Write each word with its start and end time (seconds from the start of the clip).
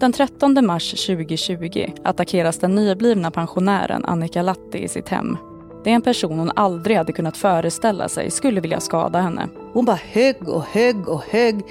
Den 0.00 0.12
13 0.12 0.66
mars 0.66 1.06
2020 1.06 1.92
attackeras 2.04 2.58
den 2.58 2.74
nyblivna 2.74 3.30
pensionären 3.30 4.04
Annika 4.04 4.42
Latti 4.42 4.78
i 4.78 4.88
sitt 4.88 5.08
hem. 5.08 5.36
Det 5.84 5.90
är 5.90 5.94
en 5.94 6.02
person 6.02 6.38
hon 6.38 6.52
aldrig 6.56 6.96
hade 6.96 7.12
kunnat 7.12 7.36
föreställa 7.36 8.08
sig 8.08 8.30
skulle 8.30 8.60
vilja 8.60 8.80
skada 8.80 9.20
henne. 9.20 9.48
Hon 9.72 9.84
bara 9.84 10.00
högg 10.02 10.48
och 10.48 10.62
högg 10.62 11.08
och 11.08 11.22
högg. 11.22 11.62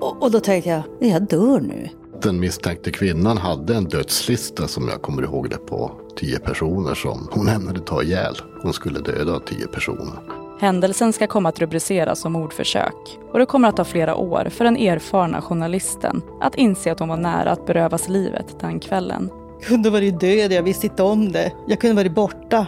Och, 0.00 0.22
och 0.22 0.30
då 0.30 0.40
tänkte 0.40 0.70
jag, 0.70 0.82
jag 1.00 1.22
dör 1.22 1.60
nu. 1.60 1.88
Den 2.22 2.40
misstänkte 2.40 2.90
kvinnan 2.90 3.38
hade 3.38 3.74
en 3.74 3.84
dödslista 3.84 4.68
som 4.68 4.88
jag 4.88 5.02
kommer 5.02 5.22
ihåg 5.22 5.50
det 5.50 5.58
på 5.58 5.92
tio 6.16 6.38
personer 6.38 6.94
som 6.94 7.28
hon 7.30 7.48
ämnade 7.48 7.80
ta 7.80 8.02
ihjäl. 8.02 8.34
Hon 8.62 8.72
skulle 8.72 9.00
döda 9.00 9.40
tio 9.40 9.66
personer. 9.66 10.41
Händelsen 10.62 11.12
ska 11.12 11.26
komma 11.26 11.48
att 11.48 11.58
rubriceras 11.58 12.20
som 12.20 12.32
mordförsök 12.32 13.18
och 13.32 13.38
det 13.38 13.46
kommer 13.46 13.68
att 13.68 13.76
ta 13.76 13.84
flera 13.84 14.14
år 14.14 14.48
för 14.50 14.64
den 14.64 14.76
erfarna 14.76 15.42
journalisten 15.42 16.22
att 16.40 16.54
inse 16.54 16.92
att 16.92 16.98
hon 16.98 17.08
var 17.08 17.16
nära 17.16 17.50
att 17.50 17.66
berövas 17.66 18.08
livet 18.08 18.60
den 18.60 18.80
kvällen. 18.80 19.30
Jag 19.58 19.68
kunde 19.68 19.90
varit 19.90 20.20
död, 20.20 20.52
jag 20.52 20.62
visste 20.62 20.86
inte 20.86 21.02
om 21.02 21.32
det. 21.32 21.52
Jag 21.66 21.80
kunde 21.80 21.96
varit 21.96 22.14
borta. 22.14 22.66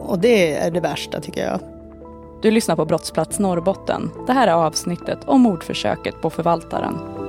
Och 0.00 0.18
det 0.18 0.54
är 0.54 0.70
det 0.70 0.80
värsta 0.80 1.20
tycker 1.20 1.46
jag. 1.46 1.60
Du 2.42 2.50
lyssnar 2.50 2.76
på 2.76 2.84
Brottsplats 2.84 3.38
Norrbotten. 3.38 4.10
Det 4.26 4.32
här 4.32 4.46
är 4.46 4.52
avsnittet 4.52 5.18
om 5.26 5.40
mordförsöket 5.40 6.20
på 6.22 6.30
förvaltaren. 6.30 7.19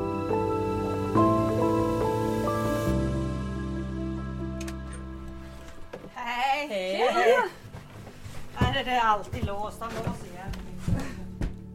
Är 8.81 8.85
det 8.85 9.01
alltid 9.01 9.45
låst, 9.45 9.77
han 9.79 9.89
låser 9.89 10.27
igen. 10.33 10.49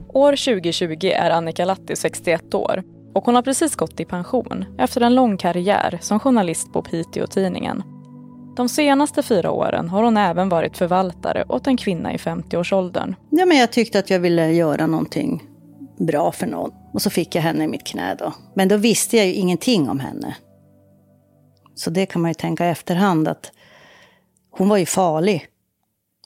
År 0.09 0.33
2020 0.33 1.07
är 1.15 1.31
Annika 1.31 1.65
Latti 1.65 1.97
61 1.97 2.55
år 2.55 2.83
och 3.15 3.25
hon 3.25 3.35
har 3.35 3.43
precis 3.43 3.77
gått 3.77 4.01
i 4.01 4.05
pension 4.05 4.65
efter 4.79 5.01
en 5.01 5.15
lång 5.15 5.37
karriär 5.37 5.99
som 6.03 6.21
journalist 6.21 6.73
på 6.73 6.83
Piteå-tidningen. 6.83 7.83
De 8.57 8.69
senaste 8.69 9.23
fyra 9.23 9.51
åren 9.51 9.89
har 9.89 10.03
hon 10.03 10.17
även 10.17 10.49
varit 10.49 10.77
förvaltare 10.77 11.45
åt 11.49 11.67
en 11.67 11.77
kvinna 11.77 12.13
i 12.13 12.17
50-årsåldern. 12.17 13.15
Ja, 13.31 13.47
men 13.47 13.57
jag 13.57 13.73
tyckte 13.73 13.99
att 13.99 14.11
jag 14.11 14.21
ville 14.21 14.53
göra 14.53 14.87
någonting 14.87 15.43
bra 15.99 16.33
för 16.33 16.47
någon. 16.47 16.73
Och 16.93 17.03
så 17.03 17.11
fick 17.11 17.35
jag 17.35 17.43
henne 17.43 17.65
i 17.65 17.69
mitt 17.69 17.87
knä 17.87 18.15
då. 18.19 18.33
Men 18.55 18.69
då 18.69 18.77
visste 18.77 19.17
jag 19.17 19.27
ju 19.27 19.33
ingenting 19.33 19.91
om 19.91 20.01
henne. 20.01 20.37
Så 21.75 21.91
det 21.91 22.07
kan 22.07 22.23
man 22.23 22.31
ju 22.31 22.35
tänka 22.35 22.67
i 22.67 22.71
efterhand 22.71 23.29
att 23.29 23.53
hon 24.51 24.69
var 24.69 24.77
ju 24.77 24.87
farlig. 24.87 25.49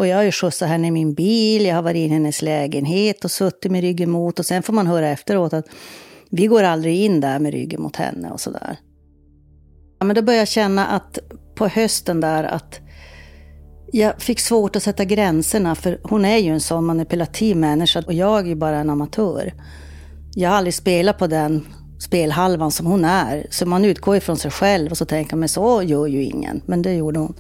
Och 0.01 0.07
jag 0.07 0.17
har 0.17 0.23
ju 0.23 0.33
skjutsat 0.33 0.69
henne 0.69 0.87
i 0.87 0.91
min 0.91 1.15
bil, 1.15 1.65
jag 1.65 1.75
har 1.75 1.83
varit 1.83 1.97
i 1.97 2.09
hennes 2.09 2.43
lägenhet 2.43 3.25
och 3.25 3.31
suttit 3.31 3.73
med 3.73 3.81
ryggen 3.81 4.11
mot. 4.11 4.39
Och 4.39 4.47
sen 4.47 4.63
får 4.63 4.73
man 4.73 4.87
höra 4.87 5.09
efteråt 5.09 5.53
att 5.53 5.67
vi 6.31 6.47
går 6.47 6.63
aldrig 6.63 6.97
in 6.97 7.21
där 7.21 7.39
med 7.39 7.53
ryggen 7.53 7.83
mot 7.83 7.97
henne 7.97 8.31
och 8.31 8.41
sådär. 8.41 8.77
Ja, 9.99 10.07
men 10.07 10.17
då 10.17 10.23
började 10.23 10.41
jag 10.41 10.49
känna 10.49 10.87
att 10.87 11.19
på 11.55 11.69
hösten 11.69 12.21
där 12.21 12.45
att 12.45 12.81
jag 13.93 14.23
fick 14.23 14.41
svårt 14.41 14.77
att 14.77 14.83
sätta 14.83 15.05
gränserna 15.05 15.75
för 15.75 16.01
hon 16.03 16.25
är 16.25 16.39
ju 16.39 16.51
en 16.51 16.61
sån 16.61 16.85
manipulativ 16.85 17.57
människa 17.57 18.03
och 18.07 18.15
jag 18.15 18.41
är 18.41 18.49
ju 18.49 18.55
bara 18.55 18.77
en 18.77 18.91
amatör. 18.91 19.55
Jag 20.35 20.51
har 20.51 20.57
aldrig 20.57 20.75
spelat 20.75 21.19
på 21.19 21.27
den 21.27 21.67
spelhalvan 21.99 22.71
som 22.71 22.87
hon 22.87 23.05
är. 23.05 23.47
Så 23.51 23.67
man 23.67 23.85
utgår 23.85 24.17
ifrån 24.17 24.37
sig 24.37 24.51
själv 24.51 24.91
och 24.91 24.99
så 24.99 25.05
tänker 25.05 25.37
man 25.37 25.49
så 25.49 25.83
gör 25.83 26.07
ju 26.07 26.23
ingen. 26.23 26.63
Men 26.67 26.83
det 26.83 26.95
gjorde 26.95 27.21
hon. 27.21 27.35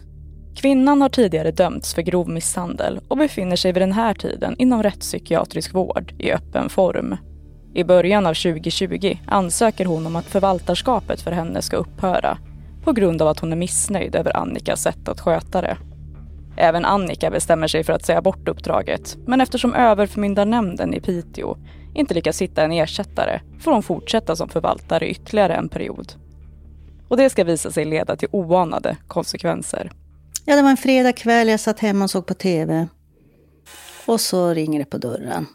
Kvinnan 0.57 1.03
har 1.03 1.09
tidigare 1.09 1.51
dömts 1.51 1.95
för 1.95 2.03
grov 2.03 2.29
misshandel 2.29 3.01
och 3.09 3.17
befinner 3.17 3.57
sig 3.57 3.73
vid 3.73 3.83
den 3.83 3.93
här 3.93 4.15
tiden 4.15 4.57
inom 4.59 4.83
rättspsykiatrisk 4.83 5.75
vård 5.75 6.15
i 6.19 6.33
öppen 6.33 6.69
form. 6.69 7.17
I 7.75 7.85
början 7.85 8.27
av 8.27 8.35
2020 8.35 9.19
ansöker 9.27 9.85
hon 9.85 10.07
om 10.07 10.17
att 10.17 10.25
förvaltarskapet 10.25 11.21
för 11.21 11.33
henne 11.33 11.63
ska 11.63 11.77
upphöra 11.77 12.39
på 12.85 12.93
grund 12.93 13.23
av 13.23 13.29
att 13.29 13.41
hon 13.41 13.53
är 13.53 13.57
missnöjd 13.57 14.15
över 14.15 14.37
Annikas 14.37 14.83
sätt 14.83 15.09
att 15.09 15.21
sköta 15.21 15.61
det. 15.61 15.77
Även 16.57 16.85
Annika 16.85 17.31
bestämmer 17.31 17.69
sig 17.69 17.85
för 17.85 17.93
att 17.93 18.05
säga 18.05 18.23
bort 18.23 18.49
uppdraget 18.49 19.17
men 19.27 19.41
eftersom 19.41 19.75
överförmyndarnämnden 19.75 20.95
i 20.95 21.01
Piteå 21.01 21.57
inte 21.95 22.15
lyckas 22.15 22.43
hitta 22.43 22.63
en 22.63 22.73
ersättare 22.73 23.41
får 23.61 23.73
hon 23.73 23.83
fortsätta 23.83 24.37
som 24.37 24.49
förvaltare 24.49 25.11
ytterligare 25.11 25.55
en 25.55 25.69
period. 25.69 26.13
Och 27.09 27.17
det 27.17 27.31
ska 27.31 27.45
visa 27.45 27.71
sig 27.71 27.85
leda 27.85 28.17
till 28.17 28.29
oanade 28.33 28.97
konsekvenser. 29.07 29.91
Ja, 30.51 30.57
det 30.57 30.63
var 30.63 30.71
en 30.71 30.77
fredagkväll, 30.77 31.49
jag 31.49 31.61
satt 31.61 31.81
hemma 31.81 32.05
och 32.05 32.11
såg 32.11 32.27
på 32.27 32.35
TV. 32.35 32.89
Och 34.07 34.21
så 34.21 34.55
ringer 34.55 34.79
det 34.79 34.85
på 34.85 34.99
dörren. 34.99 35.47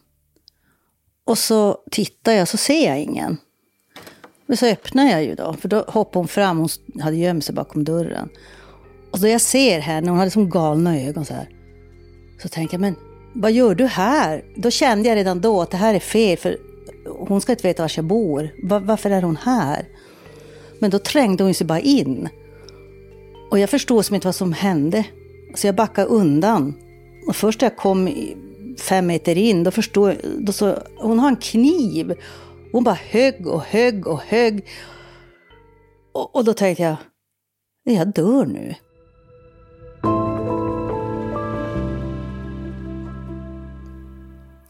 Och 1.26 1.38
så 1.38 1.78
tittar 1.92 2.32
jag, 2.32 2.48
så 2.48 2.58
ser 2.58 2.88
jag 2.88 3.00
ingen. 3.00 3.38
Men 4.46 4.58
så 4.58 4.66
öppnar 4.66 5.12
jag 5.12 5.24
ju 5.24 5.36
då, 5.36 5.54
för 5.54 5.68
då 5.68 5.86
hoppade 5.88 6.20
hon 6.20 6.28
fram, 6.28 6.58
hon 6.58 6.70
hade 7.02 7.16
gömt 7.16 7.46
sig 7.46 7.56
bakom 7.56 7.84
dörren. 7.84 8.30
Och 9.12 9.20
då 9.20 9.28
jag 9.28 9.42
ser 9.42 9.80
henne, 9.80 10.10
hon 10.10 10.20
hade 10.20 10.32
som 10.32 10.50
galna 10.50 11.02
ögon 11.02 11.26
så 11.26 11.34
här. 11.34 11.50
Så 12.42 12.50
tänker 12.50 12.74
jag, 12.74 12.82
men 12.82 12.96
vad 13.34 13.52
gör 13.52 13.76
du 13.76 13.86
här? 13.86 14.44
Då 14.56 14.72
kände 14.72 15.10
jag 15.10 15.16
redan 15.16 15.42
då 15.42 15.62
att 15.62 15.72
det 15.72 15.78
här 15.78 15.94
är 15.94 16.00
fel, 16.00 16.38
för 16.38 16.58
hon 17.28 17.42
ska 17.42 17.52
inte 17.52 17.68
veta 17.68 17.84
var 17.84 17.92
jag 17.96 18.06
bor. 18.06 18.54
Varför 18.64 19.10
är 19.10 19.22
hon 19.22 19.38
här? 19.38 19.88
Men 20.80 20.92
då 20.92 21.00
trängde 21.00 21.44
hon 21.44 21.54
sig 21.54 21.68
bara 21.68 21.80
in. 21.80 22.30
Och 23.56 23.60
jag 23.60 23.70
förstod 23.70 24.06
som 24.06 24.16
inte 24.16 24.28
vad 24.28 24.36
som 24.36 24.54
hände. 24.54 25.06
Så 25.54 25.68
jag 25.68 25.76
backade 25.76 26.08
undan. 26.08 26.74
Och 27.28 27.36
först 27.36 27.62
när 27.62 27.70
jag 27.70 27.78
kom 27.78 28.10
fem 28.80 29.08
meter 29.08 29.38
in, 29.38 29.64
då 29.64 29.72
förstod 29.72 30.10
jag, 30.10 30.18
då 30.40 30.52
så, 30.52 30.78
hon 30.98 31.20
har 31.20 31.28
en 31.28 31.36
kniv. 31.36 32.14
Hon 32.72 32.84
bara 32.84 32.98
högg 33.10 33.48
och 33.48 33.62
högg 33.62 34.08
och 34.08 34.20
högg. 34.20 34.66
Och, 36.14 36.36
och 36.36 36.46
då 36.46 36.54
tänkte 36.54 36.84
jag, 36.84 36.96
jag 37.84 38.14
dör 38.14 38.46
nu. 38.46 38.76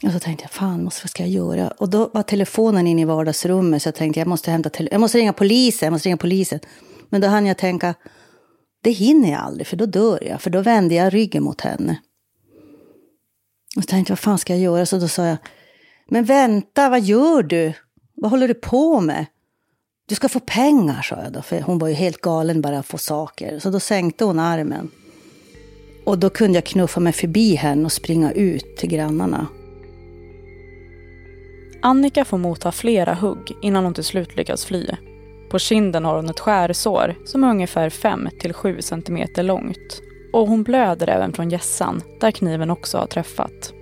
Och 0.06 0.12
så 0.12 0.18
tänkte 0.18 0.44
jag, 0.44 0.50
fan, 0.50 0.84
vad 0.84 0.92
ska 0.92 1.22
jag 1.22 1.30
göra? 1.30 1.68
Och 1.68 1.88
då 1.88 2.10
var 2.14 2.22
telefonen 2.22 2.86
inne 2.86 3.02
i 3.02 3.04
vardagsrummet, 3.04 3.82
så 3.82 3.86
jag 3.88 3.94
tänkte, 3.94 4.20
jag 4.20 4.28
måste, 4.28 4.50
hämta 4.50 4.70
jag 4.90 5.00
måste 5.00 5.18
ringa 5.18 5.32
polisen, 5.32 5.86
jag 5.86 5.92
måste 5.92 6.08
ringa 6.08 6.16
polisen. 6.16 6.60
Men 7.08 7.20
då 7.20 7.28
hann 7.28 7.46
jag 7.46 7.58
tänka, 7.58 7.94
det 8.86 8.92
hinner 8.92 9.30
jag 9.30 9.40
aldrig, 9.40 9.66
för 9.66 9.76
då 9.76 9.86
dör 9.86 10.18
jag. 10.22 10.42
För 10.42 10.50
då 10.50 10.62
vände 10.62 10.94
jag 10.94 11.14
ryggen 11.14 11.42
mot 11.42 11.60
henne. 11.60 12.00
Och 13.76 13.82
så 13.82 13.86
tänkte 13.86 14.10
jag, 14.10 14.16
vad 14.16 14.18
fan 14.18 14.38
ska 14.38 14.52
jag 14.52 14.62
göra? 14.62 14.86
Så 14.86 14.98
då 14.98 15.08
sa 15.08 15.26
jag, 15.26 15.36
men 16.08 16.24
vänta, 16.24 16.88
vad 16.88 17.00
gör 17.00 17.42
du? 17.42 17.72
Vad 18.14 18.30
håller 18.30 18.48
du 18.48 18.54
på 18.54 19.00
med? 19.00 19.26
Du 20.08 20.14
ska 20.14 20.28
få 20.28 20.40
pengar, 20.40 21.02
sa 21.02 21.22
jag 21.22 21.32
då. 21.32 21.42
För 21.42 21.60
hon 21.60 21.78
var 21.78 21.88
ju 21.88 21.94
helt 21.94 22.20
galen 22.20 22.60
bara 22.60 22.78
att 22.78 22.86
få 22.86 22.98
saker. 22.98 23.58
Så 23.58 23.70
då 23.70 23.80
sänkte 23.80 24.24
hon 24.24 24.38
armen. 24.38 24.90
Och 26.04 26.18
då 26.18 26.30
kunde 26.30 26.56
jag 26.56 26.64
knuffa 26.64 27.00
mig 27.00 27.12
förbi 27.12 27.54
henne 27.54 27.84
och 27.84 27.92
springa 27.92 28.32
ut 28.32 28.76
till 28.76 28.88
grannarna. 28.88 29.46
Annika 31.82 32.24
får 32.24 32.38
motta 32.38 32.72
flera 32.72 33.14
hugg 33.14 33.52
innan 33.62 33.84
hon 33.84 33.94
till 33.94 34.04
slut 34.04 34.36
lyckas 34.36 34.64
fly. 34.64 34.86
På 35.50 35.58
kinden 35.58 36.04
har 36.04 36.16
hon 36.16 36.30
ett 36.30 36.40
skärsår 36.40 37.14
som 37.24 37.44
är 37.44 37.50
ungefär 37.50 37.90
5-7 37.90 38.80
cm 38.80 39.46
långt. 39.46 40.02
Och 40.32 40.48
hon 40.48 40.62
blöder 40.62 41.08
även 41.08 41.32
från 41.32 41.50
hjässan, 41.50 42.02
där 42.20 42.30
kniven 42.30 42.70
också 42.70 42.98
har 42.98 43.06
träffat. 43.06 43.72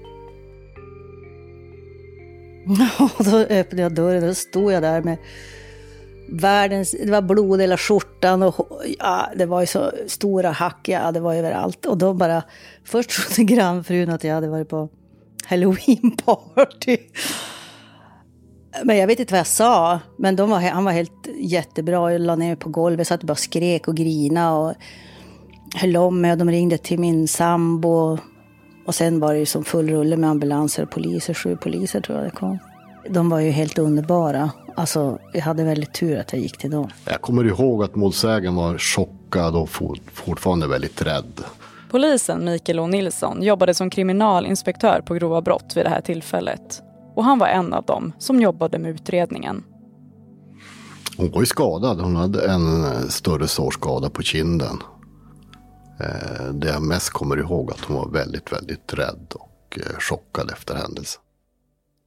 Då 3.18 3.36
öppnade 3.36 3.82
jag 3.82 3.94
dörren 3.94 4.22
och 4.22 4.28
då 4.28 4.34
stod 4.34 4.72
jag 4.72 4.82
där 4.82 5.02
med 5.02 5.18
världens, 6.28 6.90
det 7.04 7.10
var 7.10 7.22
blod 7.22 7.60
i 7.60 7.62
hela 7.62 7.76
skjortan 7.76 8.42
och 8.42 8.82
ja, 8.98 9.28
det 9.36 9.46
var 9.46 9.60
ju 9.60 9.66
så 9.66 9.92
stora 10.06 10.50
hack, 10.50 10.88
ja, 10.88 11.12
det 11.12 11.20
var 11.20 11.34
överallt. 11.34 11.86
Och 11.86 11.98
då 11.98 12.14
bara, 12.14 12.42
först 12.84 13.10
trodde 13.10 13.52
grannfrun 13.54 14.10
att 14.10 14.24
jag 14.24 14.34
hade 14.34 14.48
varit 14.48 14.68
på 14.68 14.88
halloweenparty. 15.44 16.98
Men 18.82 18.96
jag 18.96 19.06
vet 19.06 19.20
inte 19.20 19.32
vad 19.32 19.38
jag 19.38 19.46
sa. 19.46 20.00
Men 20.16 20.36
de 20.36 20.50
var, 20.50 20.60
han 20.60 20.84
var 20.84 20.92
helt 20.92 21.28
jättebra. 21.36 22.12
Jag 22.12 22.20
la 22.20 22.36
ner 22.36 22.46
mig 22.46 22.56
på 22.56 22.68
golvet, 22.68 23.06
satt 23.06 23.20
och 23.20 23.26
bara 23.26 23.34
skrek 23.34 23.88
och 23.88 23.96
grina 23.96 24.56
och 24.56 24.74
höll 25.74 25.96
om 25.96 26.20
mig. 26.20 26.32
Och 26.32 26.38
de 26.38 26.50
ringde 26.50 26.78
till 26.78 26.98
min 26.98 27.28
sambo. 27.28 28.18
Och 28.86 28.94
sen 28.94 29.20
var 29.20 29.32
det 29.32 29.38
ju 29.38 29.46
som 29.46 29.64
full 29.64 29.88
rulle 29.88 30.16
med 30.16 30.30
ambulanser 30.30 30.82
och 30.82 30.90
poliser. 30.90 31.34
Sju 31.34 31.56
poliser 31.56 32.00
tror 32.00 32.18
jag 32.18 32.26
det 32.26 32.30
kom. 32.30 32.58
De 33.08 33.30
var 33.30 33.40
ju 33.40 33.50
helt 33.50 33.78
underbara. 33.78 34.50
Alltså, 34.76 35.18
jag 35.32 35.40
hade 35.40 35.64
väldigt 35.64 35.94
tur 35.94 36.18
att 36.18 36.32
jag 36.32 36.42
gick 36.42 36.58
till 36.58 36.70
dem. 36.70 36.88
Jag 37.04 37.20
kommer 37.20 37.44
ihåg 37.44 37.84
att 37.84 37.94
målsägaren 37.94 38.54
var 38.54 38.78
chockad 38.78 39.56
och 39.56 39.68
fortfarande 40.12 40.66
väldigt 40.66 41.02
rädd. 41.02 41.40
Polisen 41.90 42.44
Mikael 42.44 42.80
O 42.80 42.86
Nilsson 42.86 43.42
jobbade 43.42 43.74
som 43.74 43.90
kriminalinspektör 43.90 45.00
på 45.06 45.14
grova 45.14 45.42
brott 45.42 45.72
vid 45.76 45.84
det 45.84 45.90
här 45.90 46.00
tillfället. 46.00 46.82
Och 47.14 47.24
han 47.24 47.38
var 47.38 47.46
en 47.46 47.72
av 47.72 47.84
dem 47.84 48.12
som 48.18 48.40
jobbade 48.40 48.78
med 48.78 48.90
utredningen. 48.90 49.64
Hon 51.16 51.30
var 51.30 51.40
ju 51.40 51.46
skadad. 51.46 52.00
Hon 52.00 52.16
hade 52.16 52.46
en 52.46 52.84
större 53.10 53.48
sårskada 53.48 54.10
på 54.10 54.22
kinden. 54.22 54.82
Eh, 56.00 56.44
det 56.52 56.68
jag 56.68 56.82
mest 56.82 57.10
kommer 57.10 57.36
ihåg 57.36 57.70
att 57.70 57.80
hon 57.80 57.96
var 57.96 58.08
väldigt, 58.08 58.52
väldigt 58.52 58.94
rädd 58.94 59.32
och 59.34 59.78
eh, 59.78 59.98
chockad 59.98 60.50
efter 60.50 60.74
händelsen. 60.74 61.22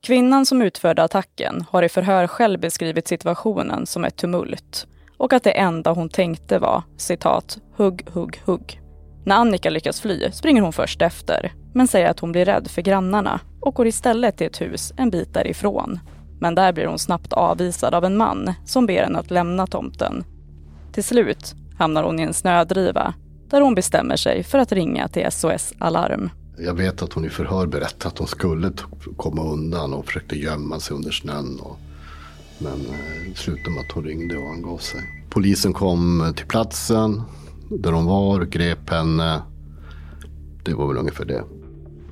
Kvinnan 0.03 0.45
som 0.45 0.61
utförde 0.61 1.03
attacken 1.03 1.65
har 1.69 1.83
i 1.83 1.89
förhör 1.89 2.27
själv 2.27 2.59
beskrivit 2.59 3.07
situationen 3.07 3.85
som 3.85 4.05
ett 4.05 4.15
tumult 4.15 4.87
och 5.17 5.33
att 5.33 5.43
det 5.43 5.51
enda 5.51 5.91
hon 5.91 6.09
tänkte 6.09 6.59
var 6.59 6.83
citat, 6.97 7.57
hugg, 7.75 8.05
hugg, 8.13 8.41
hugg. 8.45 8.81
När 9.27 9.35
Annika 9.35 9.69
lyckas 9.69 10.01
fly 10.01 10.31
springer 10.31 10.61
hon 10.61 10.73
först 10.73 11.01
efter, 11.01 11.53
men 11.73 11.87
säger 11.87 12.09
att 12.09 12.19
hon 12.19 12.31
blir 12.31 12.45
rädd 12.45 12.67
för 12.71 12.81
grannarna 12.81 13.39
och 13.59 13.73
går 13.73 13.87
istället 13.87 14.37
till 14.37 14.47
ett 14.47 14.61
hus 14.61 14.93
en 14.97 15.09
bit 15.09 15.33
därifrån. 15.33 15.99
Men 16.39 16.55
där 16.55 16.73
blir 16.73 16.85
hon 16.85 16.99
snabbt 16.99 17.33
avvisad 17.33 17.93
av 17.93 18.05
en 18.05 18.17
man 18.17 18.53
som 18.65 18.85
ber 18.85 19.03
henne 19.03 19.19
att 19.19 19.31
lämna 19.31 19.67
tomten. 19.67 20.23
Till 20.93 21.03
slut 21.03 21.55
hamnar 21.77 22.03
hon 22.03 22.19
i 22.19 22.23
en 22.23 22.33
snödriva 22.33 23.13
där 23.49 23.61
hon 23.61 23.75
bestämmer 23.75 24.15
sig 24.15 24.43
för 24.43 24.59
att 24.59 24.71
ringa 24.71 25.07
till 25.07 25.31
SOS 25.31 25.73
Alarm. 25.79 26.29
Jag 26.57 26.73
vet 26.73 27.01
att 27.01 27.13
hon 27.13 27.25
i 27.25 27.29
förhör 27.29 27.67
berättade 27.67 28.07
att 28.07 28.17
hon 28.17 28.27
skulle 28.27 28.71
komma 29.17 29.43
undan 29.43 29.93
och 29.93 30.05
försökte 30.05 30.35
gömma 30.35 30.79
sig 30.79 30.95
under 30.95 31.11
snön. 31.11 31.59
Och, 31.59 31.79
men 32.57 32.85
eh, 32.85 33.29
det 33.29 33.37
slutade 33.37 33.69
med 33.69 33.79
att 33.79 33.91
hon 33.91 34.03
ringde 34.03 34.37
och 34.37 34.49
angav 34.49 34.77
sig. 34.77 35.01
Polisen 35.29 35.73
kom 35.73 36.21
eh, 36.21 36.31
till 36.31 36.45
platsen 36.47 37.23
där 37.69 37.91
hon 37.91 38.05
var, 38.05 38.45
grep 38.45 38.89
henne. 38.89 39.41
Det 40.63 40.73
var 40.73 40.87
väl 40.87 40.97
ungefär 40.97 41.25
det. 41.25 41.43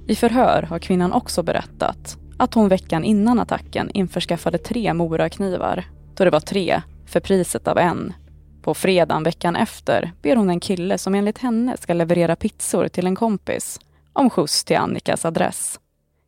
I 0.08 0.16
förhör 0.16 0.62
har 0.62 0.80
kvinnan 0.80 1.14
också 1.14 1.44
berättat 1.44 2.18
att 2.38 2.54
hon 2.54 2.70
veckan 2.70 3.04
innan 3.04 3.40
attacken 3.40 3.90
införskaffade 3.90 4.58
tre 4.58 4.94
moraknivar. 4.94 5.86
Då 6.16 6.24
det 6.24 6.30
var 6.30 6.40
tre 6.40 6.82
för 7.06 7.20
priset 7.20 7.68
av 7.68 7.78
en. 7.78 8.14
På 8.62 8.74
fredagen 8.74 9.24
veckan 9.24 9.56
efter 9.56 10.12
ber 10.22 10.36
hon 10.36 10.50
en 10.50 10.60
kille 10.60 10.98
som 10.98 11.16
enligt 11.16 11.38
henne 11.38 11.78
ska 11.78 11.94
leverera 11.94 12.36
pizzor 12.36 12.88
till 12.88 13.08
en 13.08 13.16
kompis 13.16 13.80
om 14.14 14.30
skjuts 14.30 14.64
till 14.64 14.78
Annikas 14.78 15.26
adress. 15.26 15.80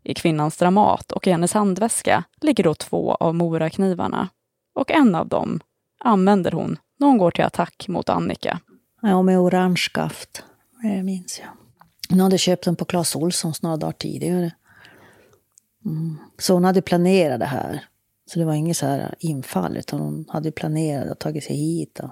I 0.03 0.13
kvinnans 0.13 0.57
dramat 0.57 1.11
och 1.11 1.27
i 1.27 1.31
hennes 1.31 1.53
handväska 1.53 2.23
ligger 2.41 2.63
då 2.63 2.73
två 2.73 3.15
av 3.19 3.35
moraknivarna. 3.35 4.29
Och 4.75 4.91
en 4.91 5.15
av 5.15 5.27
dem 5.27 5.59
använder 6.03 6.51
hon 6.51 6.77
när 6.99 7.07
hon 7.07 7.17
går 7.17 7.31
till 7.31 7.45
attack 7.45 7.85
mot 7.87 8.09
Annika. 8.09 8.59
Ja, 9.07 9.21
med 9.21 9.39
orange 9.39 9.77
skaft. 9.77 10.43
Det 10.81 11.03
minns 11.03 11.39
jag. 11.39 11.49
Hon 12.09 12.19
hade 12.19 12.37
köpt 12.37 12.65
den 12.65 12.75
på 12.75 12.85
Clas 12.85 13.15
Ohlsons 13.15 13.61
några 13.61 13.77
dagar 13.77 13.91
tidigare. 13.91 14.51
Mm. 15.85 16.17
Så 16.37 16.53
hon 16.53 16.63
hade 16.63 16.81
planerat 16.81 17.39
det 17.39 17.45
här. 17.45 17.85
Så 18.25 18.39
det 18.39 18.45
var 18.45 18.53
inget 18.53 18.77
så 18.77 18.85
här 18.85 19.15
infall, 19.19 19.77
utan 19.77 19.99
hon 19.99 20.25
hade 20.29 20.51
planerat 20.51 21.11
att 21.11 21.19
tagit 21.19 21.43
sig 21.43 21.55
hit. 21.55 21.99
Och... 21.99 22.09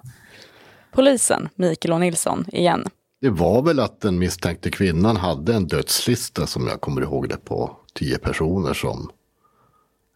Polisen, 0.91 1.49
Mikael 1.55 1.93
och 1.93 1.99
Nilsson, 1.99 2.45
igen. 2.51 2.87
Det 3.21 3.29
var 3.29 3.61
väl 3.61 3.79
att 3.79 4.01
den 4.01 4.19
misstänkte 4.19 4.71
kvinnan 4.71 5.17
hade 5.17 5.55
en 5.55 5.67
dödslista 5.67 6.47
som 6.47 6.67
jag 6.67 6.81
kommer 6.81 7.01
ihåg 7.01 7.29
det 7.29 7.37
på. 7.37 7.77
Tio 7.93 8.17
personer 8.17 8.73
som 8.73 9.11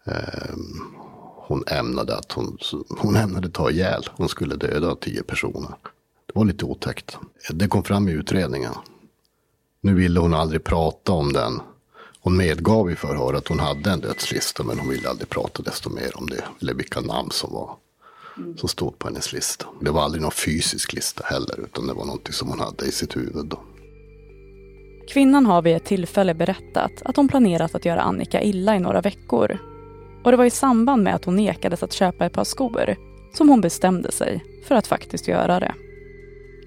eh, 0.06 0.56
hon 1.48 1.64
ämnade 1.68 2.18
att 2.18 2.32
hon, 2.32 2.58
hon 2.90 3.16
ämnade 3.16 3.50
ta 3.50 3.72
ihjäl. 3.72 4.04
Hon 4.12 4.30
skulle 4.30 4.56
döda 4.56 4.96
tio 4.96 5.24
personer. 5.24 5.76
Det 6.30 6.40
var 6.40 6.46
lite 6.46 6.66
otäckt. 6.66 7.18
Det 7.54 7.68
kom 7.68 7.84
fram 7.84 8.10
i 8.10 8.12
utredningen. 8.12 8.74
Nu 9.82 9.94
ville 9.94 10.20
hon 10.20 10.34
aldrig 10.34 10.64
prata 10.64 11.12
om 11.12 11.34
den. 11.34 11.62
Hon 12.22 12.38
medgav 12.38 12.92
i 12.92 12.96
förhör 12.96 13.34
att 13.34 13.48
hon 13.48 13.60
hade 13.60 13.92
en 13.92 14.00
dödslista 14.00 14.64
men 14.64 14.80
hon 14.80 14.90
ville 14.90 15.10
aldrig 15.10 15.30
prata 15.30 15.64
desto 15.64 15.90
mer 15.90 16.18
om 16.18 16.30
det. 16.30 16.44
Eller 16.62 16.74
vilka 16.74 17.02
namn 17.02 17.32
som 17.32 17.54
var 17.54 17.76
som 18.58 18.70
stod 18.70 19.00
på 19.00 19.08
hennes 19.08 19.34
lista. 19.34 19.66
Det 19.82 19.92
var 19.92 20.04
aldrig 20.04 20.22
någon 20.22 20.32
fysisk 20.32 20.94
lista 20.94 21.24
heller 21.26 21.60
utan 21.64 21.88
det 21.88 21.94
var 21.94 22.06
något 22.06 22.34
som 22.34 22.50
hon 22.50 22.60
hade 22.60 22.86
i 22.86 22.92
sitt 22.92 23.18
huvud. 23.18 23.46
Då. 23.46 23.60
Kvinnan 25.10 25.46
har 25.46 25.62
vid 25.62 25.76
ett 25.76 25.86
tillfälle 25.86 26.34
berättat 26.34 26.92
att 27.06 27.16
hon 27.16 27.28
planerat 27.28 27.76
att 27.76 27.86
göra 27.86 28.02
Annika 28.02 28.42
illa 28.42 28.76
i 28.76 28.80
några 28.80 29.02
veckor. 29.02 29.58
Och 30.24 30.32
det 30.32 30.38
var 30.38 30.46
i 30.46 30.50
samband 30.50 31.04
med 31.04 31.16
att 31.16 31.26
hon 31.26 31.36
nekades 31.36 31.84
att 31.84 31.94
köpa 31.94 32.26
ett 32.26 32.34
par 32.34 32.44
skor 32.44 32.96
som 33.34 33.50
hon 33.50 33.62
bestämde 33.62 34.12
sig 34.12 34.44
för 34.68 34.76
att 34.76 34.88
faktiskt 34.88 35.28
göra 35.28 35.60
det. 35.60 35.74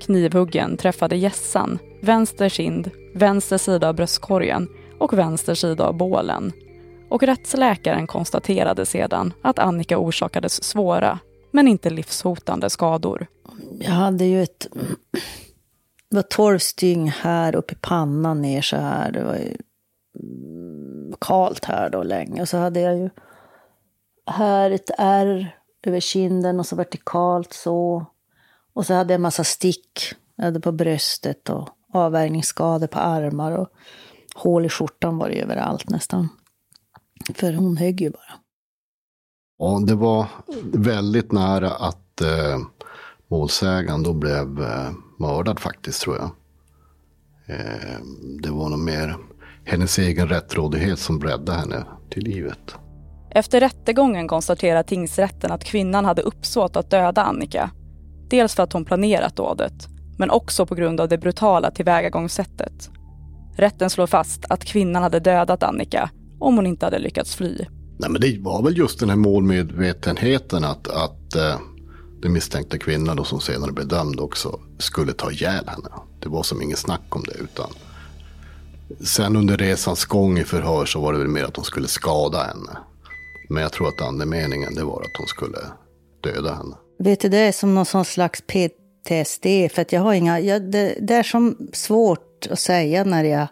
Knivhuggen 0.03 0.77
träffade 0.77 1.17
gässan, 1.17 1.79
vänster 2.01 2.49
kind, 2.49 2.91
vänster 3.15 3.59
sida 3.59 3.89
av 3.89 3.95
bröstkorgen 3.95 4.69
och 4.99 5.13
vänster 5.19 5.55
sida 5.55 5.87
av 5.87 5.95
bålen. 5.95 6.53
Och 7.09 7.23
rättsläkaren 7.23 8.07
konstaterade 8.07 8.87
sedan 8.87 9.33
att 9.43 9.59
Annika 9.59 9.99
orsakades 9.99 10.65
svåra, 10.65 11.19
men 11.51 11.69
inte 11.69 11.91
livshotande 11.91 12.71
skador. 12.71 13.27
Jag 13.81 13.91
hade 13.91 14.25
ju 14.25 14.43
ett... 14.43 14.67
Det 16.11 16.17
var 16.17 16.23
tolv 16.23 16.59
stygn 16.59 17.09
här 17.09 17.55
upp 17.55 17.73
i 17.73 17.77
pannan 17.81 18.43
ner 18.43 18.63
så 18.63 18.77
här. 18.77 19.13
Det 19.13 19.25
var 19.25 19.35
ju 19.35 19.57
kallt 21.21 21.65
här 21.65 21.91
då 21.91 22.03
länge. 22.03 22.43
Och 22.43 22.49
så 22.49 22.57
hade 22.57 22.81
jag 22.81 22.99
ju 22.99 23.11
här 24.27 24.71
ett 24.71 24.91
ärr 24.99 25.57
över 25.87 26.01
kinden 26.01 26.61
och 26.61 26.67
så 26.67 26.77
vertikalt 26.77 27.53
så. 27.53 28.07
Och 28.75 28.87
så 28.87 28.95
hade 28.95 29.13
jag 29.13 29.19
en 29.19 29.23
massa 29.23 29.45
stick. 29.45 30.15
Jag 30.37 30.45
hade 30.45 30.61
på 30.61 30.73
bröstet 30.73 31.51
och 31.51 31.69
avvärjningsskador 31.93 32.87
på 32.87 32.99
armar. 32.99 33.53
Och 33.53 33.69
hål 34.35 34.67
i 34.67 34.69
skjortan 34.69 35.19
var 35.19 35.29
det 35.29 35.41
överallt 35.41 35.91
nästan. 35.91 36.29
För 37.35 37.53
hon 37.53 37.77
högg 37.77 38.01
ju 38.01 38.11
bara. 38.11 38.33
Ja, 39.59 39.83
det 39.87 39.95
var 39.95 40.27
väldigt 40.73 41.33
nära 41.33 41.71
att 41.71 42.21
eh, 42.21 42.59
målsägaren 43.29 44.03
då 44.03 44.13
blev 44.13 44.63
eh, 44.63 44.91
mördad 45.19 45.61
faktiskt 45.61 46.03
tror 46.03 46.17
jag. 46.17 46.31
Eh, 47.47 47.99
det 48.43 48.51
var 48.51 48.69
nog 48.69 48.79
mer 48.79 49.17
hennes 49.65 49.99
egen 49.99 50.29
rättrådighet 50.29 50.99
som 50.99 51.23
räddade 51.23 51.59
henne 51.59 51.85
till 52.11 52.23
livet. 52.25 52.75
Efter 53.31 53.61
rättegången 53.61 54.29
konstaterar 54.29 54.83
tingsrätten 54.83 55.53
att 55.53 55.65
kvinnan 55.65 56.05
hade 56.05 56.23
uppsåt 56.23 56.77
att 56.77 56.91
döda 56.91 57.23
Annika. 57.23 57.71
Dels 58.33 58.55
för 58.55 58.63
att 58.63 58.73
hon 58.73 58.85
planerat 58.85 59.37
dådet, 59.37 59.89
men 60.19 60.31
också 60.31 60.67
på 60.67 60.75
grund 60.75 61.01
av 61.01 61.09
det 61.09 61.19
brutala 61.19 61.71
tillvägagångssättet. 61.71 62.91
Rätten 63.57 63.91
slår 63.91 64.07
fast 64.07 64.45
att 64.49 64.65
kvinnan 64.65 65.03
hade 65.03 65.21
dödat 65.21 65.63
Annika 65.63 66.11
om 66.39 66.57
hon 66.57 66.67
inte 66.67 66.87
hade 66.87 66.99
lyckats 66.99 67.35
fly. 67.35 67.57
Nej, 67.99 68.11
men 68.11 68.21
det 68.21 68.39
var 68.39 68.63
väl 68.63 68.79
just 68.79 69.01
den 69.01 69.09
här 69.09 69.17
målmedvetenheten 69.17 70.65
att, 70.65 70.89
att 70.89 71.35
eh, 71.35 71.59
den 72.23 72.33
misstänkta 72.33 72.79
kvinnan 72.79 73.17
då, 73.17 73.25
som 73.25 73.41
senare 73.41 73.73
blev 73.73 73.89
dömd 73.89 74.21
också 74.21 74.61
skulle 74.79 75.13
ta 75.13 75.31
ihjäl 75.31 75.69
henne. 75.69 75.89
Det 76.21 76.29
var 76.29 76.43
som 76.43 76.63
ingen 76.63 76.77
snack 76.77 77.17
om 77.17 77.25
det. 77.25 77.35
utan 77.35 77.71
Sen 79.05 79.37
under 79.37 79.57
resans 79.57 80.05
gång 80.05 80.39
i 80.39 80.45
förhör 80.45 80.87
så 80.87 81.01
var 81.01 81.13
det 81.13 81.19
väl 81.19 81.29
mer 81.29 81.45
att 81.45 81.57
hon 81.57 81.65
skulle 81.65 81.89
skada 81.89 82.39
henne. 82.39 82.79
Men 83.49 83.63
jag 83.63 83.73
tror 83.73 83.89
att 83.89 84.09
andemeningen 84.09 84.75
det 84.75 84.85
var 84.85 85.01
att 85.01 85.17
hon 85.19 85.27
skulle 85.27 85.59
döda 86.23 86.55
henne. 86.55 86.75
Vet 87.03 87.21
du, 87.21 87.29
det 87.29 87.39
är 87.39 87.53
som 87.53 87.75
någon 87.75 87.87
sån 87.87 88.05
slags 88.05 88.41
PTSD. 88.41 89.47
För 89.73 89.83
att 89.83 89.93
jag 89.93 90.01
har 90.01 90.15
inga, 90.15 90.41
jag, 90.41 90.63
det, 90.63 90.97
det, 91.01 91.15
är 91.15 91.23
som 91.23 91.69
svårt 91.73 92.47
att 92.51 92.59
säga 92.59 93.05
när 93.05 93.25
jag... 93.25 93.47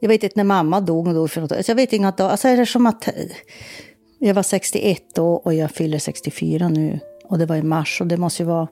Jag 0.00 0.08
vet 0.08 0.22
inte 0.22 0.36
när 0.36 0.44
mamma 0.44 0.80
dog 0.80 1.08
och 1.08 1.14
dog 1.14 1.30
för 1.30 1.40
något. 1.40 1.52
Alltså 1.52 1.72
jag 1.72 1.76
vet 1.76 1.92
inget, 1.92 2.20
alltså 2.20 2.48
är 2.48 2.56
det 2.56 2.66
som 2.66 2.86
att... 2.86 3.08
Jag 4.18 4.34
var 4.34 4.42
61 4.42 5.02
då 5.14 5.32
och 5.34 5.54
jag 5.54 5.70
fyller 5.70 5.98
64 5.98 6.68
nu. 6.68 7.00
Och 7.24 7.38
det 7.38 7.46
var 7.46 7.56
i 7.56 7.62
mars 7.62 8.00
och 8.00 8.06
det 8.06 8.16
måste 8.16 8.42
ju 8.42 8.46
vara 8.46 8.68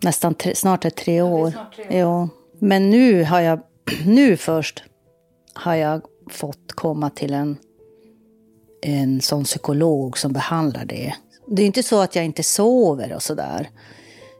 nästan 0.00 0.34
tre, 0.34 0.54
snart 0.54 0.84
är 0.84 0.90
tre 0.90 1.22
år. 1.22 1.52
Tre 1.76 1.84
år. 1.86 2.00
Ja. 2.00 2.28
Men 2.58 2.90
nu 2.90 3.24
har 3.24 3.40
jag, 3.40 3.60
nu 4.06 4.36
först 4.36 4.84
har 5.52 5.74
jag 5.74 6.02
fått 6.30 6.72
komma 6.72 7.10
till 7.10 7.34
en 7.34 7.56
en 8.84 9.20
sån 9.20 9.44
psykolog 9.44 10.18
som 10.18 10.32
behandlar 10.32 10.84
det. 10.84 11.14
Det 11.46 11.62
är 11.62 11.66
inte 11.66 11.82
så 11.82 12.00
att 12.00 12.16
jag 12.16 12.24
inte 12.24 12.42
sover 12.42 13.14
och 13.14 13.22
sådär. 13.22 13.68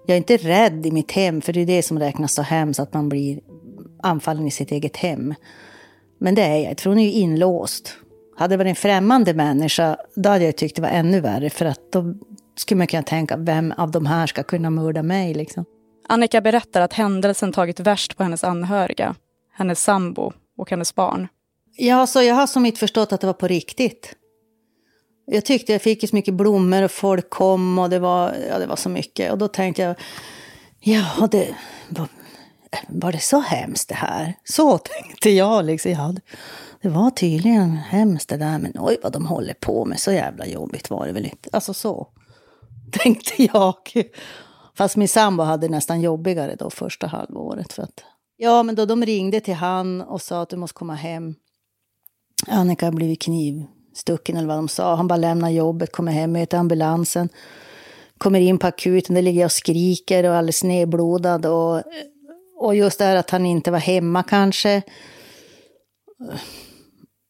Jag 0.07 0.15
är 0.15 0.19
inte 0.19 0.37
rädd 0.37 0.87
i 0.87 0.91
mitt 0.91 1.13
hem, 1.13 1.41
för 1.41 1.53
det 1.53 1.61
är 1.61 1.67
det 1.67 1.83
som 1.83 1.99
räknas 1.99 2.35
så 2.35 2.43
hemskt, 2.43 2.81
att 2.81 2.95
man 2.95 3.09
blir 3.09 3.41
anfallen 4.03 4.47
i 4.47 4.51
sitt 4.51 4.71
eget 4.71 4.97
hem. 4.97 5.35
Men 6.19 6.35
det 6.35 6.43
är 6.43 6.57
jag 6.57 6.81
för 6.81 6.91
hon 6.91 6.99
är 6.99 7.05
ju 7.05 7.13
inlåst. 7.13 7.97
Hade 8.37 8.53
det 8.53 8.57
varit 8.57 8.71
en 8.71 8.77
främmande 8.77 9.35
människa, 9.35 9.97
då 10.15 10.29
hade 10.29 10.45
jag 10.45 10.57
tyckt 10.57 10.77
det 10.77 10.83
var 10.83 10.89
ännu 10.89 11.21
värre, 11.21 11.51
för 11.51 11.65
att 11.65 11.93
då 11.93 12.15
skulle 12.57 12.79
man 12.79 12.87
kunna 12.87 13.03
tänka, 13.03 13.37
vem 13.37 13.73
av 13.77 13.91
de 13.91 14.07
här 14.07 14.27
ska 14.27 14.43
kunna 14.43 14.71
mörda 14.71 15.03
mig 15.03 15.35
liksom? 15.35 15.65
Annika 16.09 16.41
berättar 16.41 16.81
att 16.81 16.93
händelsen 16.93 17.53
tagit 17.53 17.81
värst 17.81 18.17
på 18.17 18.23
hennes 18.23 18.45
anhöriga, 18.45 19.15
hennes 19.53 19.83
sambo 19.83 20.33
och 20.57 20.71
hennes 20.71 20.95
barn. 20.95 21.29
Ja, 21.77 22.07
så 22.07 22.23
jag 22.23 22.35
har 22.35 22.47
som 22.47 22.67
inte 22.67 22.79
förstått 22.79 23.13
att 23.13 23.21
det 23.21 23.27
var 23.27 23.35
på 23.35 23.49
riktigt. 23.49 24.15
Jag 25.27 25.45
tyckte 25.45 25.73
jag 25.73 25.83
fick 25.83 26.09
så 26.09 26.17
mycket 26.17 26.35
blommor 26.35 26.83
och 26.83 26.91
folk 26.91 27.31
kom 27.31 27.79
och 27.79 27.91
det 27.91 27.99
var, 27.99 28.35
ja, 28.49 28.59
det 28.59 28.67
var 28.67 28.77
så 28.77 28.89
mycket. 28.89 29.33
Och 29.33 29.39
då 29.39 29.49
tänkte 29.49 29.83
jag, 29.83 29.97
ja, 30.81 31.29
det 31.31 31.55
var, 31.89 32.09
var 32.89 33.13
det 33.13 33.23
så 33.23 33.41
hemskt 33.41 33.89
det 33.89 33.95
här? 33.95 34.35
Så 34.45 34.79
tänkte 34.79 35.31
jag. 35.31 35.65
Liksom. 35.65 35.91
Ja, 35.91 36.15
det 36.83 36.89
var 36.89 37.11
tydligen 37.11 37.77
hemskt 37.77 38.29
det 38.29 38.37
där, 38.37 38.59
men 38.59 38.73
oj 38.79 38.97
vad 39.03 39.13
de 39.13 39.27
håller 39.27 39.55
på 39.55 39.85
med. 39.85 40.01
Så 40.01 40.13
jävla 40.13 40.47
jobbigt 40.47 40.91
var 40.91 41.07
det 41.07 41.13
väl 41.13 41.25
inte. 41.25 41.49
Alltså 41.53 41.75
så 41.75 42.09
tänkte 42.93 43.43
jag. 43.43 43.77
Fast 44.77 44.97
min 44.97 45.09
sambo 45.09 45.43
hade 45.43 45.69
nästan 45.69 46.01
jobbigare 46.01 46.57
då 46.59 46.71
första 46.71 47.07
halvåret. 47.07 47.73
För 47.73 47.83
att, 47.83 48.05
ja, 48.37 48.63
men 48.63 48.75
då 48.75 48.85
de 48.85 49.05
ringde 49.05 49.41
till 49.41 49.55
han 49.55 50.01
och 50.01 50.23
sa 50.23 50.43
att 50.43 50.49
du 50.49 50.57
måste 50.57 50.75
komma 50.75 50.95
hem. 50.95 51.35
Annika 52.49 52.87
har 52.87 52.93
blivit 52.93 53.23
kniv 53.23 53.67
stucken 53.95 54.37
eller 54.37 54.49
vad 54.49 54.57
de 54.57 54.69
sa. 54.69 54.95
Han 54.95 55.09
bara 55.09 55.17
lämnar 55.17 55.51
jobbet, 55.51 55.93
kommer 55.93 56.13
hem, 56.13 56.33
möter 56.33 56.59
ambulansen. 56.59 57.29
Kommer 58.19 58.41
in 58.41 58.59
på 58.59 58.67
akuten, 58.67 59.15
där 59.15 59.23
ligger 59.23 59.41
jag 59.41 59.47
och 59.47 59.53
skriker 59.53 60.25
och 60.25 60.31
är 60.31 60.39
alldeles 60.39 60.65
nedblodad. 60.65 61.47
Och, 61.47 61.83
och 62.57 62.75
just 62.75 62.99
det 62.99 63.05
här 63.05 63.17
att 63.17 63.31
han 63.31 63.47
inte 63.47 63.71
var 63.71 63.79
hemma 63.79 64.23
kanske. 64.23 64.83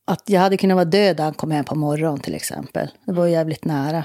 Att 0.06 0.22
jag 0.26 0.40
hade 0.40 0.56
kunnat 0.56 0.74
vara 0.74 0.84
död 0.84 1.16
när 1.16 1.24
han 1.24 1.34
kom 1.34 1.50
hem 1.50 1.64
på 1.64 1.74
morgonen 1.74 2.20
till 2.20 2.34
exempel. 2.34 2.88
Det 3.06 3.12
var 3.12 3.26
jävligt 3.26 3.64
nära. 3.64 4.04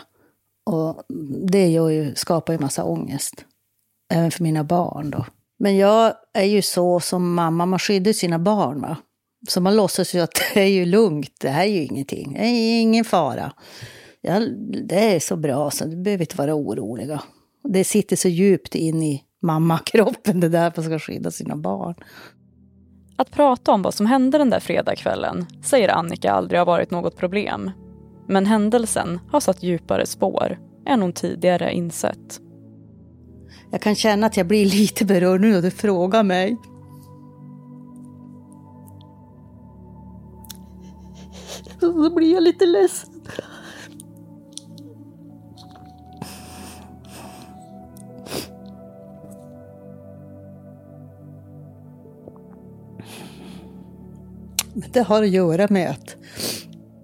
Och 0.66 1.04
det 1.48 1.68
gör 1.68 1.89
ju, 1.89 2.16
skapar 2.16 2.54
ju 2.54 2.60
massa 2.60 2.84
ångest. 2.84 3.46
Även 4.13 4.32
för 4.32 4.44
mina 4.44 4.63
barn 4.63 5.12
då. 5.12 5.25
Men 5.60 5.78
jag 5.78 6.13
är 6.34 6.44
ju 6.44 6.62
så 6.62 7.00
som 7.00 7.34
mamma, 7.34 7.66
man 7.66 7.80
skyddar 7.80 8.13
sina 8.13 8.39
barn. 8.39 8.82
Va? 8.82 8.98
Så 9.48 9.62
man 9.62 9.75
låtsas 9.75 10.15
ju 10.15 10.19
att 10.19 10.41
det 10.53 10.62
är 10.62 10.67
ju 10.67 10.86
lugnt, 10.86 11.34
det 11.39 11.50
här 11.50 11.63
är 11.63 11.72
ju 11.72 11.84
ingenting, 11.84 12.34
det 12.34 12.46
är 12.46 12.81
ingen 12.81 13.05
fara. 13.05 13.51
Ja, 14.22 14.39
det 14.88 15.15
är 15.15 15.19
så 15.19 15.36
bra 15.36 15.72
så 15.72 15.86
du 15.86 15.96
behöver 15.96 16.24
inte 16.24 16.38
vara 16.38 16.55
oroliga. 16.55 17.22
Det 17.63 17.84
sitter 17.84 18.15
så 18.15 18.27
djupt 18.27 18.75
in 18.75 19.03
i 19.03 19.24
mammakroppen 19.41 20.39
det 20.39 20.50
där 20.50 20.72
för 20.72 20.81
att 20.81 20.86
ska 20.86 21.00
skydda 21.00 21.31
sina 21.31 21.55
barn. 21.55 21.96
Att 23.15 23.31
prata 23.31 23.72
om 23.72 23.81
vad 23.81 23.93
som 23.93 24.05
hände 24.05 24.38
den 24.38 24.50
där 24.50 24.60
fredagskvällen 24.60 25.46
säger 25.63 25.89
Annika 25.89 26.31
aldrig 26.31 26.60
har 26.60 26.65
varit 26.65 26.91
något 26.91 27.17
problem. 27.17 27.72
Men 28.27 28.46
händelsen 28.46 29.19
har 29.31 29.39
satt 29.39 29.63
djupare 29.63 30.05
spår 30.05 30.60
än 30.88 31.01
hon 31.01 31.13
tidigare 31.13 31.74
insett. 31.74 32.39
Jag 33.72 33.81
kan 33.81 33.96
känna 33.96 34.27
att 34.27 34.38
jag 34.38 34.48
blir 34.48 34.65
lite 34.79 35.05
berörd 35.05 35.41
nu 35.41 35.51
när 35.51 35.62
du 35.62 35.72
frågar 35.72 36.24
mig. 36.24 36.58
Så 42.00 42.10
blir 42.10 42.34
jag 42.34 42.44
lite 42.44 42.65
ledsen. 42.65 43.10
Men 54.74 54.89
det 54.91 55.01
har 55.01 55.24
att 55.24 55.29
göra 55.29 55.68
med 55.70 55.89
att 55.89 56.15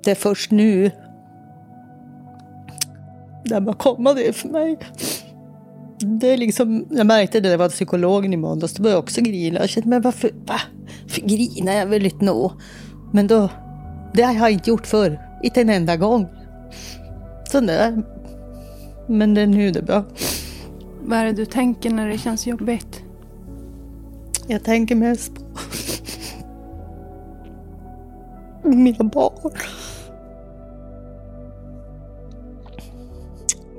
det 0.04 0.12
är 0.12 0.16
först 0.16 0.52
nu 0.52 0.92
det 3.46 3.62
bara 3.62 3.76
komma 3.76 4.14
det 4.14 4.34
för 4.34 4.50
mig. 4.50 4.78
Det 6.00 6.28
är 6.28 6.38
liksom, 6.38 6.86
jag 6.90 7.08
märkte 7.08 7.40
det 7.40 7.44
när 7.44 7.52
jag 7.52 7.58
var 7.58 7.70
psykologen 7.70 8.34
i 8.34 8.38
måndags, 8.38 8.74
då 8.74 8.84
började 8.84 8.98
jag 8.98 9.04
också 9.04 9.22
grina. 9.22 9.60
Jag 9.60 9.70
kände, 9.70 9.90
men 9.90 10.02
varför, 10.02 10.32
va? 10.46 10.62
För 11.08 11.22
grinar 11.22 11.74
jag 11.74 11.86
vill 11.86 12.06
inte 12.06 12.26
nå. 12.26 12.54
Men 13.14 13.28
då, 13.28 13.50
det 14.16 14.24
har 14.24 14.34
jag 14.34 14.52
inte 14.52 14.70
gjort 14.70 14.88
förr. 14.88 15.20
Inte 15.44 15.62
en 15.62 15.70
enda 15.70 15.98
gång. 15.98 16.28
Så 17.52 17.60
där. 17.60 18.04
Men 19.08 19.34
det 19.34 19.42
är 19.42 19.48
nu 19.48 19.72
det 19.72 19.80
är 19.80 19.84
bra. 19.84 20.04
Vad 21.02 21.20
är 21.20 21.26
det 21.26 21.34
du 21.34 21.46
tänker 21.46 21.90
när 21.90 22.10
det 22.10 22.18
känns 22.18 22.48
jobbigt? 22.48 23.04
Jag 24.48 24.64
tänker 24.64 24.96
mest 24.96 25.32
på 28.62 28.68
mina 28.68 29.04
barn. 29.04 29.52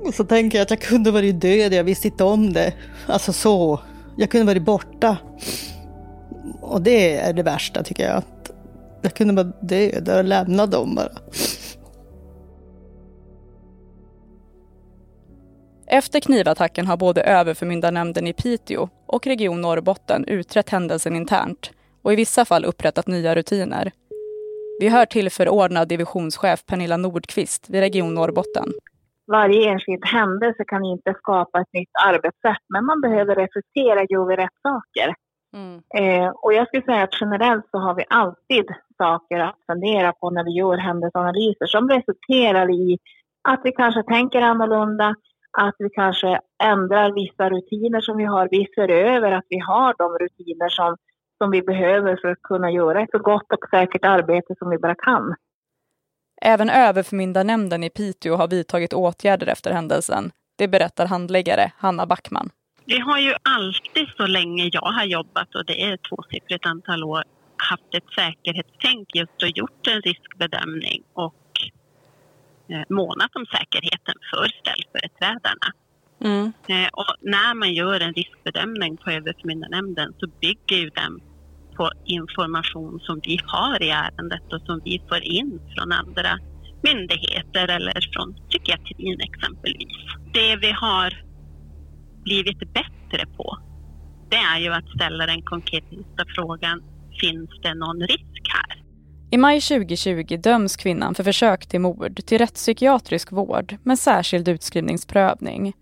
Och 0.05 0.13
så 0.13 0.23
tänker 0.23 0.57
jag 0.57 0.63
att 0.63 0.69
jag 0.69 0.81
kunde 0.81 1.11
varit 1.11 1.41
död, 1.41 1.73
jag 1.73 1.83
visste 1.83 2.07
inte 2.07 2.23
om 2.23 2.53
det. 2.53 2.73
Alltså 3.07 3.33
så. 3.33 3.79
Jag 4.17 4.31
kunde 4.31 4.45
varit 4.45 4.65
borta. 4.65 5.17
Och 6.61 6.81
det 6.81 7.17
är 7.17 7.33
det 7.33 7.43
värsta 7.43 7.83
tycker 7.83 8.07
jag. 8.07 8.23
Jag 9.01 9.13
kunde 9.13 9.33
vara 9.33 9.53
död 9.61 10.09
och 10.17 10.23
lämna 10.23 10.65
dem 10.65 10.95
bara. 10.95 11.09
Efter 15.87 16.19
knivattacken 16.19 16.87
har 16.87 16.97
både 16.97 17.21
överförmyndarnämnden 17.21 18.27
i 18.27 18.33
Piteå 18.33 18.89
och 19.05 19.27
Region 19.27 19.61
Norrbotten 19.61 20.25
utrett 20.25 20.69
händelsen 20.69 21.15
internt 21.15 21.71
och 22.01 22.13
i 22.13 22.15
vissa 22.15 22.45
fall 22.45 22.65
upprättat 22.65 23.07
nya 23.07 23.35
rutiner. 23.35 23.91
Vi 24.79 24.89
hör 24.89 25.05
till 25.05 25.29
förordnad 25.29 25.87
divisionschef 25.87 26.65
Pernilla 26.65 26.97
Nordqvist 26.97 27.69
vid 27.69 27.81
Region 27.81 28.13
Norrbotten 28.13 28.73
varje 29.27 29.69
enskild 29.71 30.05
händelse 30.05 30.63
kan 30.67 30.85
inte 30.85 31.13
skapa 31.13 31.61
ett 31.61 31.73
nytt 31.73 31.95
arbetssätt, 32.07 32.63
men 32.69 32.85
man 32.85 33.01
behöver 33.01 33.35
reflektera, 33.35 33.99
gör 34.09 34.25
vi 34.29 34.35
rätt 34.35 34.57
saker? 34.61 35.15
Mm. 35.53 35.81
Eh, 35.97 36.29
och 36.29 36.53
jag 36.53 36.67
skulle 36.67 36.83
säga 36.83 37.03
att 37.03 37.21
generellt 37.21 37.65
så 37.71 37.77
har 37.77 37.95
vi 37.95 38.05
alltid 38.09 38.65
saker 38.97 39.39
att 39.39 39.55
fundera 39.65 40.13
på 40.13 40.29
när 40.29 40.43
vi 40.43 40.51
gör 40.51 40.77
händelseanalyser 40.77 41.65
som 41.65 41.89
resulterar 41.89 42.71
i 42.71 42.97
att 43.49 43.61
vi 43.63 43.71
kanske 43.71 44.03
tänker 44.03 44.41
annorlunda, 44.41 45.15
att 45.57 45.75
vi 45.79 45.89
kanske 45.89 46.39
ändrar 46.63 47.11
vissa 47.11 47.49
rutiner 47.49 48.01
som 48.01 48.17
vi 48.17 48.23
har. 48.23 48.47
Vi 48.51 48.67
ser 48.75 48.89
över 48.89 49.31
att 49.31 49.45
vi 49.49 49.59
har 49.59 49.95
de 49.97 50.17
rutiner 50.17 50.69
som, 50.69 50.97
som 51.37 51.51
vi 51.51 51.61
behöver 51.61 52.17
för 52.21 52.27
att 52.27 52.41
kunna 52.41 52.71
göra 52.71 53.01
ett 53.01 53.11
så 53.11 53.19
gott 53.19 53.53
och 53.53 53.69
säkert 53.69 54.05
arbete 54.05 54.55
som 54.59 54.69
vi 54.69 54.77
bara 54.77 54.95
kan. 54.95 55.35
Även 56.41 56.69
överförmyndarnämnden 56.69 57.83
i 57.83 57.89
Piteå 57.89 58.35
har 58.35 58.47
vidtagit 58.47 58.93
åtgärder 58.93 59.47
efter 59.47 59.71
händelsen. 59.71 60.31
Det 60.57 60.67
berättar 60.67 61.05
handläggare 61.05 61.71
Hanna 61.77 62.05
Backman. 62.05 62.49
Vi 62.89 62.99
har 62.99 63.19
ju 63.19 63.33
alltid 63.43 64.07
så 64.17 64.27
länge 64.27 64.69
jag 64.73 64.81
har 64.81 65.05
jobbat 65.05 65.55
och 65.55 65.65
det 65.65 65.83
är 65.83 65.97
tvåsiffrigt 65.97 66.65
antal 66.65 67.03
år 67.03 67.23
haft 67.57 67.93
ett 67.93 68.09
säkerhetstänk 68.15 69.15
just 69.15 69.43
och 69.43 69.49
gjort 69.49 69.87
en 69.87 70.01
riskbedömning 70.01 71.03
och 71.13 71.35
eh, 72.69 72.83
månat 72.89 73.35
om 73.35 73.45
säkerheten 73.45 74.15
för 74.31 74.47
ställföreträdarna. 74.59 75.67
Mm. 76.23 76.53
Eh, 76.67 76.89
och 76.93 77.15
när 77.21 77.53
man 77.53 77.73
gör 77.73 77.99
en 77.99 78.13
riskbedömning 78.13 78.97
på 78.97 79.11
överförmyndarnämnden 79.11 80.13
så 80.19 80.27
bygger 80.41 80.77
ju 80.77 80.89
den 80.89 81.21
på 81.75 81.91
information 82.05 82.99
som 82.99 83.19
vi 83.23 83.39
har 83.45 83.83
i 83.83 83.89
ärendet 83.89 84.53
och 84.53 84.61
som 84.61 84.81
vi 84.85 85.01
får 85.09 85.23
in 85.23 85.59
från 85.75 85.91
andra 85.91 86.39
myndigheter 86.81 87.67
eller 87.67 88.09
från 88.13 88.35
psykiatrin 88.49 89.21
exempelvis. 89.21 89.97
Det 90.33 90.55
vi 90.55 90.71
har 90.71 91.26
blivit 92.27 92.59
bättre 92.59 93.25
på, 93.37 93.57
det 94.29 94.35
är 94.35 94.59
ju 94.59 94.73
att 94.73 94.89
ställa 94.95 95.25
den 95.25 95.41
konkreta 95.41 96.23
frågan, 96.35 96.83
finns 97.21 97.49
det 97.63 97.73
någon 97.73 98.01
risk 98.01 98.41
här? 98.55 98.83
I 99.31 99.37
maj 99.37 99.61
2020 99.61 100.37
döms 100.37 100.75
kvinnan 100.75 101.15
för 101.15 101.23
försök 101.23 101.67
till 101.67 101.79
mord 101.79 102.25
till 102.25 102.37
rättspsykiatrisk 102.37 103.31
vård 103.31 103.77
med 103.83 103.99
särskild 103.99 104.47
utskrivningsprövning. 104.47 105.73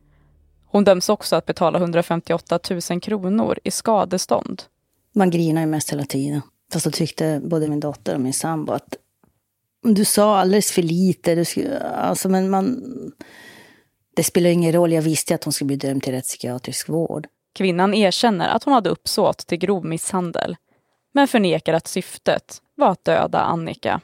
Hon 0.66 0.84
döms 0.84 1.10
också 1.10 1.36
att 1.36 1.46
betala 1.46 1.80
158 1.80 2.60
000 2.90 3.02
kronor 3.02 3.60
i 3.64 3.72
skadestånd. 3.72 4.64
Man 5.16 5.30
grinar 5.30 5.62
ju 5.62 5.68
mest 5.68 5.92
hela 5.92 6.04
tiden. 6.06 6.42
Fast 6.74 6.86
då 6.86 6.92
tyckte 6.92 7.42
både 7.44 7.68
min 7.68 7.80
dotter 7.80 8.16
och 8.16 8.22
min 8.22 8.34
sambo 8.34 8.74
att 8.74 8.98
du 9.84 10.06
sa 10.06 10.40
alldeles 10.40 10.72
för 10.72 10.82
lite. 10.82 11.36
Du 11.36 11.46
skulle, 11.46 11.80
alltså, 11.80 12.30
men 12.30 12.50
man, 12.50 12.84
det 14.16 14.24
spelar 14.24 14.50
ingen 14.50 14.72
roll. 14.72 14.92
Jag 14.92 15.02
visste 15.02 15.36
att 15.36 15.44
hon 15.44 15.54
skulle 15.54 15.68
bli 15.68 15.76
dömd 15.76 16.04
till 16.04 16.14
rättspsykiatrisk 16.14 16.90
vård. 16.90 17.28
Kvinnan 17.56 17.94
erkänner 17.94 18.50
att 18.50 18.64
hon 18.64 18.74
hade 18.74 18.90
uppsåt 18.90 19.38
till 19.38 19.58
grov 19.58 19.86
misshandel 19.86 20.56
men 21.14 21.28
förnekar 21.28 21.74
att 21.74 21.88
syftet 21.88 22.58
var 22.76 22.90
att 22.90 23.06
döda 23.06 23.40
Annika. 23.40 24.02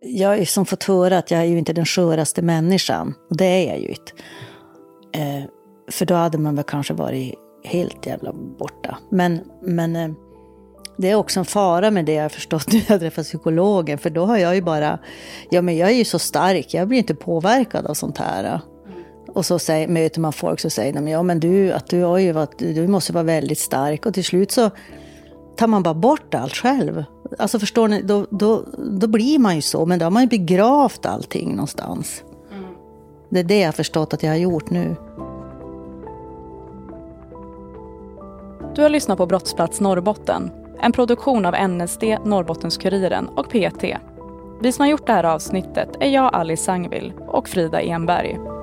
Jag 0.00 0.28
har 0.28 0.44
som 0.44 0.66
fått 0.66 0.84
höra 0.84 1.18
att 1.18 1.30
jag 1.30 1.40
är 1.40 1.44
ju 1.44 1.58
inte 1.58 1.72
den 1.72 1.84
sköraste 1.84 2.42
människan. 2.42 3.14
Och 3.30 3.36
det 3.36 3.44
är 3.44 3.68
jag 3.68 3.80
ju 3.80 3.88
inte. 3.88 4.12
Eh, 5.14 5.50
för 5.90 6.06
då 6.06 6.14
hade 6.14 6.38
man 6.38 6.54
väl 6.54 6.64
kanske 6.64 6.94
varit 6.94 7.34
helt 7.64 8.06
jävla 8.06 8.32
borta. 8.32 8.98
Men, 9.10 9.40
men 9.62 9.96
eh, 9.96 10.10
det 10.96 11.10
är 11.10 11.14
också 11.14 11.40
en 11.40 11.46
fara 11.46 11.90
med 11.90 12.04
det 12.04 12.12
jag 12.12 12.22
har 12.22 12.28
förstått 12.28 12.72
nu 12.72 12.78
när 12.88 12.94
jag 12.94 13.00
träffar 13.00 13.22
psykologen. 13.22 13.98
För 13.98 14.10
då 14.10 14.24
har 14.24 14.38
jag 14.38 14.54
ju 14.54 14.62
bara, 14.62 14.98
ja 15.50 15.62
men 15.62 15.76
jag 15.76 15.90
är 15.90 15.94
ju 15.94 16.04
så 16.04 16.18
stark, 16.18 16.74
jag 16.74 16.88
blir 16.88 16.98
inte 16.98 17.14
påverkad 17.14 17.86
av 17.86 17.94
sånt 17.94 18.18
här. 18.18 18.60
Och 19.34 19.46
så 19.46 19.58
säger, 19.58 19.88
möter 19.88 20.20
man 20.20 20.32
folk 20.32 20.60
som 20.60 20.70
säger 20.70 20.92
de, 20.92 21.08
ja 21.08 21.22
men 21.22 21.40
du, 21.40 21.72
att 21.72 21.86
du, 21.86 22.02
har 22.02 22.18
ju 22.18 22.32
varit, 22.32 22.58
du 22.58 22.86
måste 22.86 23.12
vara 23.12 23.24
väldigt 23.24 23.58
stark. 23.58 24.06
Och 24.06 24.14
till 24.14 24.24
slut 24.24 24.50
så 24.50 24.70
tar 25.56 25.66
man 25.66 25.82
bara 25.82 25.94
bort 25.94 26.34
allt 26.34 26.54
själv. 26.54 27.04
Alltså 27.38 27.58
förstår 27.58 27.88
ni, 27.88 28.02
då, 28.02 28.26
då, 28.30 28.64
då 28.78 29.06
blir 29.06 29.38
man 29.38 29.56
ju 29.56 29.62
så, 29.62 29.86
men 29.86 29.98
då 29.98 30.06
har 30.06 30.10
man 30.10 30.22
ju 30.22 30.28
begravt 30.28 31.06
allting 31.06 31.50
någonstans. 31.50 32.24
Mm. 32.52 32.64
Det 33.28 33.40
är 33.40 33.44
det 33.44 33.58
jag 33.58 33.66
har 33.68 33.72
förstått 33.72 34.14
att 34.14 34.22
jag 34.22 34.30
har 34.30 34.36
gjort 34.36 34.70
nu. 34.70 34.96
Du 38.74 38.82
har 38.82 38.88
lyssnat 38.88 39.18
på 39.18 39.26
Brottsplats 39.26 39.80
Norrbotten 39.80 40.50
en 40.80 40.92
produktion 40.92 41.46
av 41.46 41.68
NSD, 41.68 42.02
Norrbottenskuriren 42.24 43.28
och 43.28 43.48
PT. 43.48 43.84
Vi 44.60 44.72
som 44.72 44.82
har 44.82 44.90
gjort 44.90 45.06
det 45.06 45.12
här 45.12 45.24
avsnittet 45.24 45.88
är 46.00 46.10
jag, 46.10 46.34
Alice 46.34 46.64
Sangvill 46.64 47.12
och 47.28 47.48
Frida 47.48 47.80
Enberg. 47.80 48.53